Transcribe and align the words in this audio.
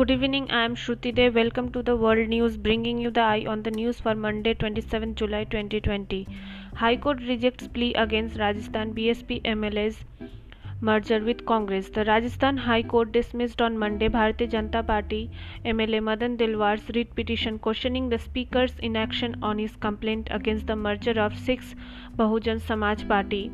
Good 0.00 0.12
evening, 0.12 0.50
I 0.50 0.64
am 0.64 0.76
Shruti 0.76 1.14
Dev. 1.14 1.34
Welcome 1.34 1.72
to 1.72 1.82
the 1.82 1.94
World 1.94 2.26
News, 2.28 2.56
bringing 2.56 2.96
you 2.96 3.10
the 3.10 3.20
eye 3.20 3.44
on 3.46 3.62
the 3.64 3.70
news 3.70 4.00
for 4.00 4.14
Monday, 4.14 4.54
27 4.54 5.14
July 5.14 5.44
2020. 5.44 6.26
High 6.76 6.96
Court 6.96 7.20
rejects 7.28 7.68
plea 7.68 7.92
against 7.92 8.38
Rajasthan 8.38 8.94
BSP 8.94 9.42
MLA's 9.42 9.98
merger 10.80 11.18
with 11.22 11.44
Congress. 11.44 11.90
The 11.90 12.06
Rajasthan 12.06 12.56
High 12.56 12.82
Court 12.82 13.12
dismissed 13.12 13.60
on 13.60 13.76
Monday 13.76 14.08
Bharatiya 14.08 14.50
Janata 14.54 14.86
Party 14.86 15.30
MLA 15.66 16.02
Madan 16.02 16.38
Dilawar's 16.38 16.88
writ 16.94 17.14
petition 17.14 17.58
questioning 17.58 18.08
the 18.08 18.18
Speaker's 18.18 18.72
inaction 18.78 19.36
on 19.42 19.58
his 19.58 19.76
complaint 19.76 20.28
against 20.30 20.66
the 20.66 20.76
merger 20.76 21.20
of 21.26 21.38
six 21.38 21.74
Bahujan 22.16 22.62
Samaj 22.70 23.06
Party 23.06 23.50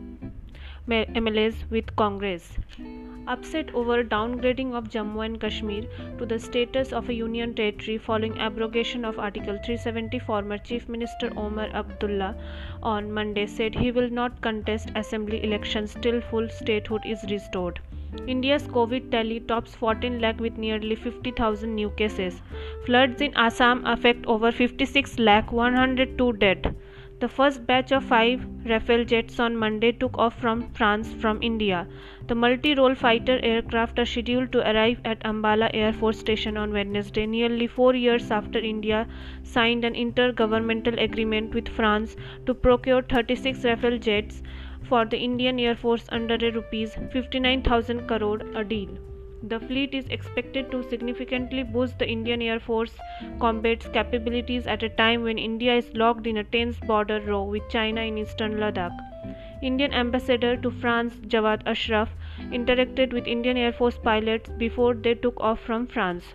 MLAs 0.86 1.68
with 1.70 1.96
Congress 1.96 2.56
upset 3.26 3.74
over 3.74 4.04
downgrading 4.04 4.72
of 4.74 4.88
Jammu 4.88 5.24
and 5.24 5.40
Kashmir 5.40 5.84
to 6.18 6.26
the 6.26 6.38
status 6.38 6.92
of 6.92 7.08
a 7.08 7.14
union 7.14 7.54
territory 7.54 7.98
following 7.98 8.38
abrogation 8.38 9.04
of 9.04 9.18
Article 9.18 9.58
370 9.64 10.18
former 10.20 10.58
Chief 10.58 10.88
Minister 10.88 11.30
Omar 11.36 11.68
Abdullah 11.82 12.34
on 12.82 13.10
Monday 13.12 13.46
said 13.46 13.74
he 13.74 13.90
will 13.90 14.10
not 14.10 14.40
contest 14.40 14.90
assembly 14.94 15.42
elections 15.42 15.96
till 16.00 16.20
full 16.20 16.48
statehood 16.48 17.02
is 17.04 17.24
restored. 17.30 17.80
India's 18.26 18.66
COVID 18.68 19.10
tally 19.10 19.40
tops 19.40 19.74
14 19.74 20.20
lakh 20.20 20.40
with 20.40 20.56
nearly 20.56 20.94
50,000 20.94 21.74
new 21.74 21.90
cases. 21.90 22.40
Floods 22.86 23.20
in 23.20 23.34
Assam 23.34 23.84
affect 23.84 24.24
over 24.26 24.52
56 24.52 25.18
lakh 25.18 25.52
102 25.52 26.32
dead. 26.34 26.74
The 27.18 27.28
first 27.28 27.66
batch 27.66 27.92
of 27.92 28.04
five 28.04 28.40
Rafale 28.66 29.06
jets 29.06 29.40
on 29.40 29.56
Monday 29.56 29.90
took 29.90 30.18
off 30.18 30.38
from 30.38 30.68
France 30.74 31.14
from 31.14 31.42
India. 31.42 31.88
The 32.26 32.34
multi 32.34 32.74
role 32.74 32.94
fighter 32.94 33.40
aircraft 33.42 33.98
are 33.98 34.04
scheduled 34.04 34.52
to 34.52 34.70
arrive 34.70 35.00
at 35.02 35.20
Ambala 35.20 35.70
Air 35.72 35.94
Force 35.94 36.18
Station 36.18 36.58
on 36.58 36.74
Wednesday, 36.74 37.24
nearly 37.24 37.68
four 37.68 37.94
years 37.94 38.30
after 38.30 38.58
India 38.58 39.08
signed 39.42 39.82
an 39.86 39.94
intergovernmental 39.94 41.02
agreement 41.02 41.54
with 41.54 41.68
France 41.68 42.16
to 42.44 42.52
procure 42.52 43.00
36 43.00 43.60
Rafale 43.60 43.98
jets 43.98 44.42
for 44.82 45.06
the 45.06 45.18
Indian 45.18 45.58
Air 45.58 45.74
Force 45.74 46.04
under 46.10 46.34
a 46.34 46.50
rupees 46.50 46.98
59,000 47.12 48.06
crore 48.06 48.40
a 48.54 48.62
deal. 48.62 48.90
The 49.42 49.60
fleet 49.60 49.94
is 49.94 50.06
expected 50.08 50.70
to 50.70 50.82
significantly 50.82 51.62
boost 51.62 51.98
the 51.98 52.08
Indian 52.08 52.42
Air 52.42 52.58
Force 52.58 52.96
combat's 53.38 53.86
capabilities 53.88 54.66
at 54.66 54.82
a 54.82 54.88
time 54.88 55.22
when 55.22 55.38
India 55.38 55.74
is 55.74 55.94
locked 55.94 56.26
in 56.26 56.38
a 56.38 56.44
tense 56.44 56.78
border 56.80 57.20
row 57.20 57.44
with 57.44 57.68
China 57.68 58.00
in 58.00 58.18
eastern 58.18 58.58
Ladakh. 58.58 58.92
Indian 59.62 59.92
ambassador 59.92 60.56
to 60.56 60.70
France 60.70 61.20
Jawed 61.26 61.62
Ashraf 61.66 62.14
interacted 62.50 63.12
with 63.12 63.26
Indian 63.26 63.56
Air 63.56 63.72
Force 63.72 63.98
pilots 63.98 64.50
before 64.58 64.94
they 64.94 65.14
took 65.14 65.40
off 65.40 65.60
from 65.60 65.86
France. 65.86 66.34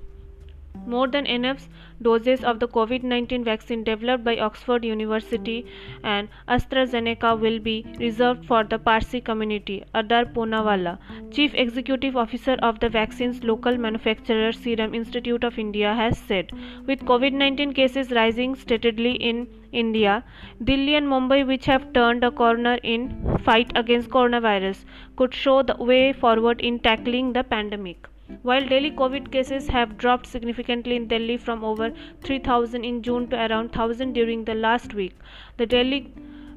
More 0.87 1.07
than 1.07 1.25
enough 1.25 1.67
doses 2.01 2.43
of 2.43 2.59
the 2.59 2.67
COVID 2.67 3.03
19 3.03 3.43
vaccine 3.43 3.83
developed 3.83 4.23
by 4.23 4.37
Oxford 4.37 4.83
University 4.85 5.65
and 6.03 6.27
AstraZeneca 6.47 7.39
will 7.39 7.59
be 7.59 7.85
reserved 7.99 8.45
for 8.45 8.63
the 8.63 8.79
Parsi 8.79 9.21
community, 9.21 9.83
Adar 9.93 10.25
Poonawalla, 10.25 10.97
Chief 11.31 11.53
Executive 11.53 12.15
Officer 12.15 12.57
of 12.61 12.79
the 12.79 12.89
vaccine's 12.89 13.43
local 13.43 13.77
manufacturer 13.77 14.51
Serum 14.51 14.95
Institute 14.95 15.43
of 15.43 15.59
India, 15.59 15.93
has 15.93 16.17
said. 16.17 16.51
With 16.87 17.05
COVID 17.05 17.33
19 17.33 17.73
cases 17.73 18.11
rising 18.11 18.55
steadily 18.55 19.13
in 19.13 19.47
India, 19.71 20.23
Delhi 20.63 20.95
and 20.95 21.07
Mumbai, 21.07 21.45
which 21.45 21.65
have 21.65 21.91
turned 21.93 22.23
a 22.23 22.31
corner 22.31 22.77
in 22.83 23.37
fight 23.43 23.71
against 23.75 24.09
coronavirus, 24.09 24.85
could 25.15 25.33
show 25.33 25.63
the 25.63 25.75
way 25.75 26.13
forward 26.13 26.61
in 26.61 26.79
tackling 26.79 27.33
the 27.33 27.43
pandemic. 27.43 28.07
While 28.43 28.65
daily 28.67 28.91
COVID 28.91 29.31
cases 29.31 29.67
have 29.67 29.97
dropped 29.97 30.25
significantly 30.25 30.95
in 30.95 31.07
Delhi 31.07 31.37
from 31.37 31.63
over 31.63 31.91
3000 32.23 32.83
in 32.83 33.03
June 33.03 33.27
to 33.29 33.35
around 33.35 33.75
1000 33.75 34.13
during 34.13 34.45
the 34.45 34.55
last 34.55 34.93
week, 34.93 35.13
the 35.57 35.65
Delhi 35.65 36.13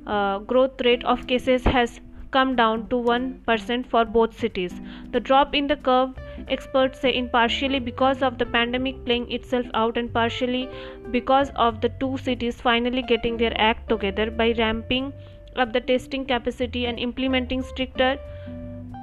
uh, 0.07 0.39
growth 0.39 0.81
rate 0.85 1.05
of 1.05 1.27
cases 1.27 1.65
has 1.65 2.01
come 2.31 2.57
down 2.57 2.89
to 2.89 2.97
1% 2.97 3.87
for 3.87 4.05
both 4.05 4.39
cities. 4.39 4.81
The 5.13 5.21
drop 5.21 5.55
in 5.55 5.67
the 5.67 5.77
curve, 5.77 6.15
experts 6.49 7.01
say, 7.01 7.11
in 7.11 7.29
partially 7.29 7.79
because 7.79 8.23
of 8.23 8.39
the 8.39 8.47
pandemic 8.47 9.05
playing 9.05 9.31
itself 9.31 9.67
out 9.75 9.97
and 9.97 10.13
partially 10.13 10.69
because 11.11 11.51
of 11.55 11.81
the 11.81 11.91
two 12.01 12.17
cities 12.19 12.61
finally 12.61 13.03
getting 13.03 13.37
their 13.37 13.53
act 13.57 13.89
together 13.89 14.31
by 14.31 14.53
ramping 14.59 15.13
up 15.57 15.73
the 15.73 15.81
testing 15.81 16.25
capacity 16.25 16.87
and 16.87 16.99
implementing 16.99 17.63
stricter 17.63 18.19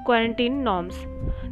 quarantine 0.06 0.63
norms. 0.63 1.06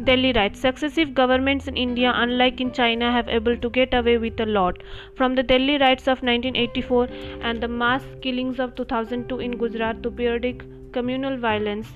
Delhi 0.04 0.32
writes 0.34 0.60
Successive 0.60 1.14
governments 1.14 1.68
in 1.68 1.76
India, 1.76 2.12
unlike 2.16 2.62
in 2.62 2.72
China, 2.72 3.12
have 3.12 3.28
able 3.28 3.58
to 3.58 3.70
get 3.70 3.94
away 3.94 4.18
with 4.18 4.40
a 4.40 4.46
lot. 4.46 4.82
From 5.16 5.36
the 5.36 5.44
Delhi 5.44 5.78
riots 5.78 6.08
of 6.08 6.24
1984 6.24 7.08
and 7.42 7.62
the 7.62 7.68
mass 7.68 8.04
killings 8.22 8.60
of 8.60 8.76
2002 8.76 9.40
in 9.40 9.58
Gujarat 9.58 10.02
to 10.04 10.12
periodic 10.12 10.64
communal 10.94 11.38
violence 11.38 11.94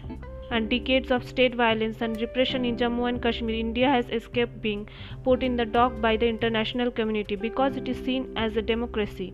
and 0.51 0.69
decades 0.69 1.11
of 1.11 1.27
state 1.27 1.55
violence 1.55 2.01
and 2.01 2.19
repression 2.21 2.65
in 2.65 2.77
Jammu 2.77 3.07
and 3.09 3.21
Kashmir, 3.21 3.55
India 3.55 3.89
has 3.89 4.09
escaped 4.09 4.61
being 4.61 4.87
put 5.23 5.41
in 5.41 5.55
the 5.55 5.65
dock 5.65 5.99
by 6.01 6.15
the 6.17 6.27
international 6.27 6.91
community 6.91 7.35
because 7.35 7.75
it 7.75 7.87
is 7.87 7.97
seen 8.03 8.31
as 8.35 8.55
a 8.55 8.61
democracy. 8.61 9.33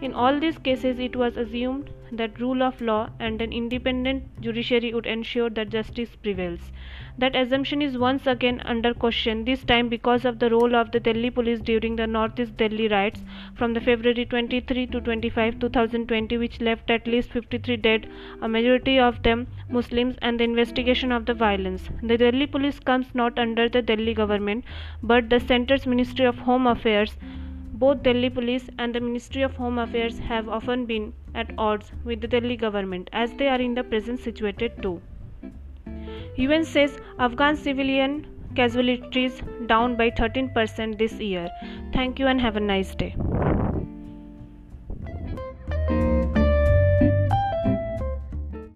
In 0.00 0.12
all 0.14 0.38
these 0.40 0.58
cases, 0.58 0.98
it 0.98 1.16
was 1.16 1.36
assumed 1.36 1.90
that 2.12 2.40
rule 2.40 2.62
of 2.62 2.80
law 2.80 3.10
and 3.20 3.42
an 3.42 3.52
independent 3.52 4.40
judiciary 4.40 4.94
would 4.94 5.06
ensure 5.06 5.50
that 5.50 5.68
justice 5.68 6.16
prevails. 6.16 6.72
That 7.18 7.36
assumption 7.36 7.82
is 7.82 7.98
once 7.98 8.26
again 8.26 8.60
under 8.64 8.94
question, 8.94 9.44
this 9.44 9.64
time 9.64 9.88
because 9.88 10.24
of 10.24 10.38
the 10.38 10.50
role 10.50 10.74
of 10.74 10.92
the 10.92 11.00
Delhi 11.00 11.30
police 11.30 11.60
during 11.60 11.96
the 11.96 12.06
Northeast 12.06 12.56
Delhi 12.56 12.88
riots 12.88 13.22
from 13.54 13.74
the 13.74 13.80
February 13.80 14.24
23 14.24 14.86
to 14.86 15.00
25, 15.00 15.58
2020, 15.58 16.38
which 16.38 16.60
left 16.60 16.90
at 16.90 17.06
least 17.06 17.32
53 17.32 17.76
dead, 17.76 18.08
a 18.40 18.48
majority 18.48 18.98
of 18.98 19.22
them 19.22 19.46
Muslims, 19.68 20.16
and 20.22 20.40
the 20.40 20.44
investigation 20.44 21.12
of 21.12 21.26
the 21.26 21.34
violence. 21.34 21.88
The 22.02 22.16
Delhi 22.16 22.46
police 22.46 22.78
comes 22.78 23.14
not 23.14 23.38
under 23.38 23.68
the 23.68 23.82
Delhi 23.82 24.14
government 24.14 24.64
but 25.02 25.28
the 25.28 25.40
centre's 25.40 25.86
Ministry 25.86 26.24
of 26.24 26.38
Home 26.38 26.66
Affairs. 26.66 27.16
Both 27.80 28.02
Delhi 28.02 28.28
police 28.28 28.68
and 28.76 28.92
the 28.92 29.00
Ministry 29.00 29.42
of 29.42 29.54
Home 29.56 29.78
Affairs 29.78 30.18
have 30.18 30.48
often 30.48 30.84
been 30.84 31.12
at 31.32 31.52
odds 31.56 31.92
with 32.04 32.20
the 32.20 32.26
Delhi 32.26 32.56
government 32.56 33.08
as 33.12 33.32
they 33.34 33.46
are 33.46 33.60
in 33.60 33.74
the 33.74 33.84
present 33.84 34.18
situated 34.18 34.82
too. 34.82 35.00
UN 36.36 36.64
says 36.64 36.98
Afghan 37.20 37.56
civilian 37.56 38.26
casualties 38.56 39.40
down 39.66 39.96
by 39.96 40.10
13% 40.10 40.98
this 40.98 41.12
year. 41.20 41.48
Thank 41.92 42.18
you 42.18 42.26
and 42.26 42.40
have 42.40 42.56
a 42.56 42.60
nice 42.60 42.96
day. 42.96 43.14